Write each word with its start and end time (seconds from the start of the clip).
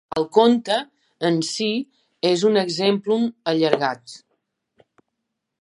El 0.19 0.23
conte 0.35 0.77
en 1.29 1.37
si 1.49 1.67
és 2.31 2.47
un 2.51 2.59
exemplum 2.63 3.31
allargat. 3.53 4.21